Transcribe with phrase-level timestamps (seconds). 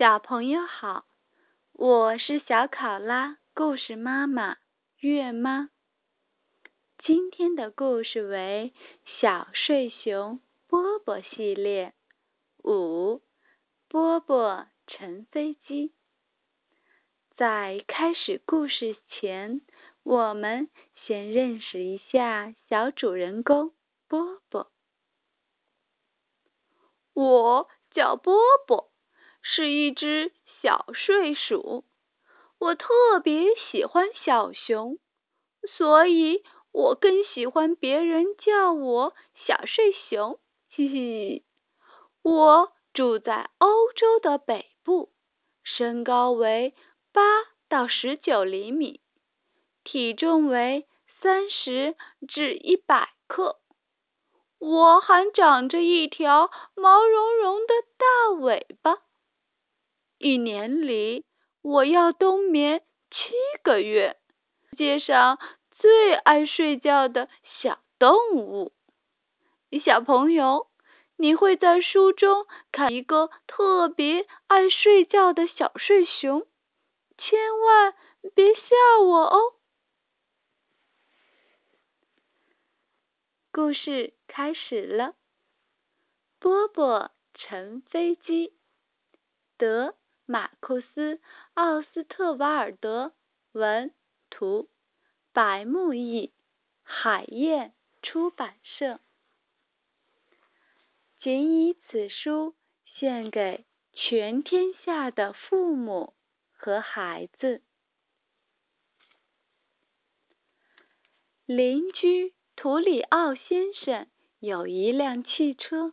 [0.00, 1.04] 小朋友好，
[1.72, 4.56] 我是小考拉故事妈妈
[4.96, 5.68] 月妈。
[7.04, 8.72] 今天的故事为
[9.20, 11.92] 小睡熊波波系列
[12.64, 13.20] 五，
[13.88, 15.92] 波波乘飞机。
[17.36, 19.60] 在开始故事前，
[20.02, 20.70] 我们
[21.04, 23.74] 先认识一下小主人公
[24.08, 24.72] 波波。
[27.12, 28.89] 我叫波波。
[29.42, 30.32] 是一只
[30.62, 31.84] 小睡鼠，
[32.58, 34.98] 我特别喜欢小熊，
[35.76, 39.14] 所以我更喜欢别人叫我
[39.46, 40.38] 小睡熊。
[40.70, 41.44] 嘿嘿，
[42.22, 45.10] 我住在欧洲的北部，
[45.64, 46.74] 身高为
[47.12, 47.22] 八
[47.68, 49.00] 到十九厘米，
[49.84, 50.86] 体重为
[51.20, 51.96] 三十
[52.28, 53.58] 至一百克，
[54.58, 58.98] 我还长着一条毛茸茸的大尾巴。
[60.20, 61.24] 一年里，
[61.62, 63.32] 我要冬眠七
[63.62, 64.18] 个月。
[64.68, 65.38] 世界上
[65.78, 67.30] 最爱睡觉的
[67.62, 68.74] 小动物，
[69.82, 70.68] 小朋友，
[71.16, 76.46] 你会在书中看一个特别爱睡觉的小睡熊，
[77.16, 77.94] 千万
[78.34, 79.54] 别吓我哦。
[83.50, 85.14] 故事开始了，
[86.38, 88.52] 波波乘飞机，
[89.56, 89.94] 得。
[90.30, 91.16] 马库斯·
[91.54, 93.12] 奥斯特瓦尔德
[93.50, 93.92] 文
[94.30, 94.68] 图，
[95.32, 96.32] 白木译，
[96.84, 99.00] 海燕出版社。
[101.18, 106.14] 仅以此书献给全天下的父母
[106.52, 107.60] 和孩子。
[111.44, 114.06] 邻居图里奥先生
[114.38, 115.92] 有一辆汽车，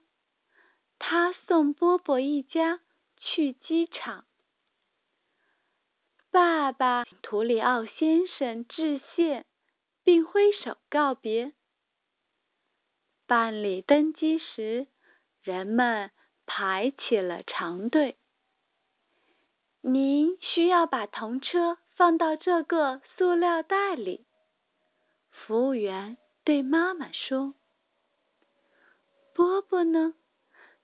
[0.99, 2.81] 他送波波一家
[3.19, 4.25] 去机场。
[6.37, 9.43] 爸爸图里奥先生致谢，
[10.03, 11.53] 并挥手告别。
[13.25, 14.85] 办理登机时，
[15.41, 16.11] 人们
[16.45, 18.17] 排起了长队。
[19.81, 24.23] 您需要把童车放到这个塑料袋里。
[25.31, 27.55] 服务员对妈妈说
[29.33, 30.13] ：“波波呢？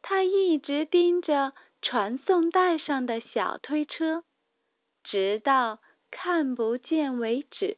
[0.02, 1.54] 他一直盯着
[1.84, 4.24] 传送带上的小推车。”
[5.04, 7.78] 直到看不见为止。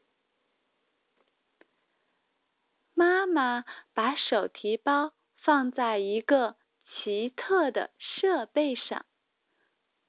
[2.93, 9.05] 妈妈把手提包放在一个奇特的设备上，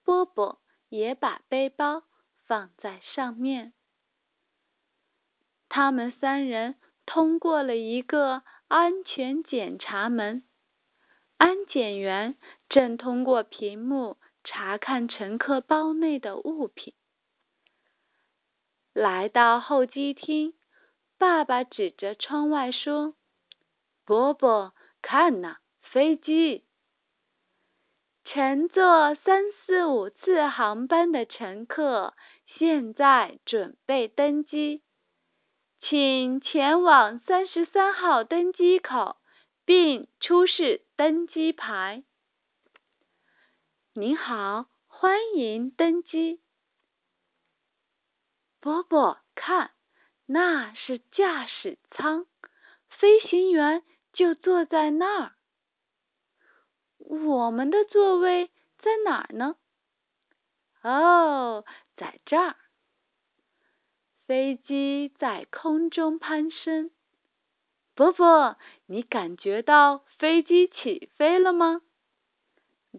[0.04, 2.04] 波波也把背包
[2.46, 3.72] 放在上面。
[5.68, 10.46] 他们三人通过了一个安全检查门，
[11.38, 12.36] 安检员
[12.68, 16.94] 正通过屏幕查看乘客包内的物品。
[18.96, 20.54] 来到候机厅，
[21.18, 23.14] 爸爸指着窗外说
[24.06, 26.64] ：“波波，看呐，飞机！
[28.24, 32.14] 乘坐三四五次航班的乘客
[32.46, 34.82] 现在准备登机，
[35.82, 39.18] 请前往三十三号登机口，
[39.66, 42.02] 并出示登机牌。
[43.92, 46.40] 您好，欢迎登机。”
[48.66, 49.70] 波波，看，
[50.26, 52.26] 那是驾驶舱，
[52.88, 55.36] 飞行员就坐在那儿。
[56.98, 59.54] 我们的座位在哪儿呢？
[60.82, 61.64] 哦，
[61.96, 62.56] 在这儿。
[64.26, 66.90] 飞机在空中攀升。
[67.94, 71.82] 波波，你感觉到飞机起飞了吗？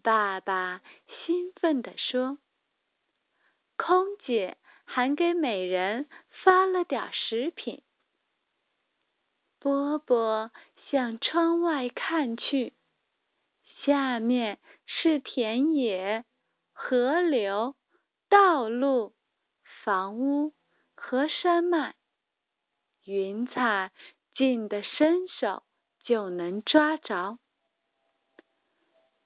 [0.02, 0.82] 爸爸
[1.26, 2.38] 兴奋地说。
[3.76, 4.58] 空姐。
[4.90, 6.08] 还给每人
[6.44, 7.84] 发了点食品。
[9.60, 10.50] 波波
[10.90, 12.74] 向窗外看去，
[13.84, 16.24] 下面是田野、
[16.72, 17.76] 河流、
[18.30, 19.14] 道路、
[19.84, 20.54] 房屋
[20.96, 21.96] 和山脉，
[23.04, 23.92] 云彩
[24.34, 25.64] 近的伸手
[26.04, 27.38] 就能抓着。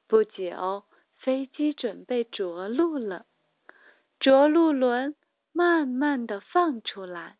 [0.07, 0.83] 不久，
[1.17, 3.27] 飞机准备着陆了，
[4.19, 5.15] 着陆轮。
[5.53, 7.37] 慢慢的放出来，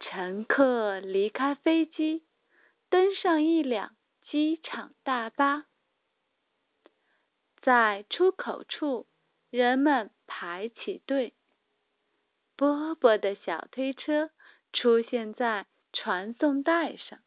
[0.00, 2.24] 乘客离开飞机，
[2.88, 3.96] 登上一辆
[4.30, 5.66] 机场大巴，
[7.60, 9.06] 在出口处，
[9.50, 11.34] 人们排起队。
[12.56, 14.30] 波波的小推车
[14.72, 17.20] 出现在传送带上，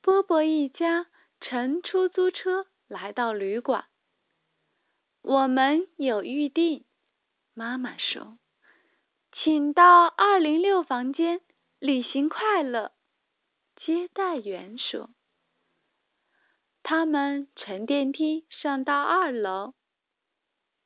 [0.00, 1.06] 波波一家
[1.40, 3.86] 乘出租车来到旅馆。
[5.28, 6.84] 我们有预定，
[7.52, 8.38] 妈妈说
[9.34, 11.40] ：“请到二零六房间，
[11.80, 12.92] 旅行快乐。”
[13.74, 15.10] 接待员说。
[16.84, 19.74] 他们乘电梯上到二楼。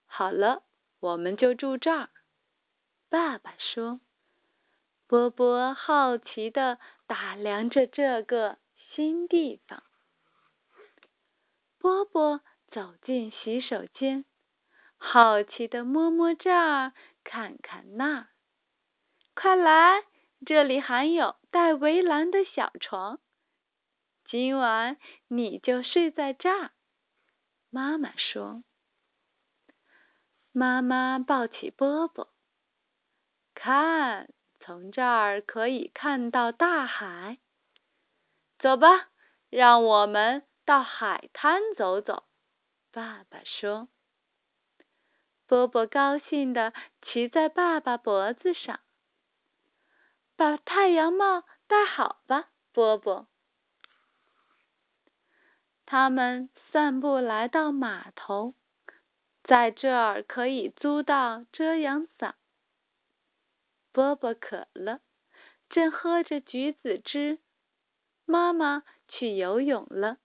[0.07, 0.63] 好了，
[1.01, 2.09] 我们就住这儿。
[3.11, 4.01] 爸爸说。
[5.07, 8.57] 波波好奇的打量着这个
[8.95, 9.83] 新地方。
[11.79, 12.41] 波波
[12.71, 14.25] 走进洗手间，
[15.03, 16.93] 好奇的摸摸这儿，
[17.25, 18.29] 看看那儿。
[19.35, 20.05] 快来，
[20.45, 23.19] 这里还有带围栏的小床。
[24.27, 26.71] 今晚你就睡在这儿，
[27.71, 28.63] 妈妈说。
[30.53, 32.29] 妈妈抱起波波，
[33.55, 34.29] 看，
[34.61, 37.39] 从这儿可以看到大海。
[38.59, 39.09] 走吧，
[39.49, 42.25] 让我们到海滩走走。
[42.93, 43.89] 爸爸说。
[45.51, 48.79] 波波高兴地骑在爸爸脖子上，
[50.37, 53.27] 把太阳帽戴好吧，波波。
[55.87, 58.55] 他们散步来到码头，
[59.43, 62.37] 在这儿可以租到遮阳伞。
[63.91, 65.01] 波波渴了，
[65.69, 67.41] 正喝着橘子汁。
[68.25, 70.19] 妈妈去游泳了。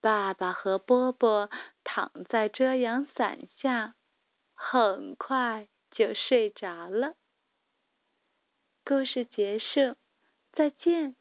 [0.00, 1.50] 爸爸和波波
[1.84, 3.94] 躺在遮阳伞下，
[4.54, 7.14] 很快就睡着了。
[8.84, 9.96] 故事结束，
[10.52, 11.16] 再见。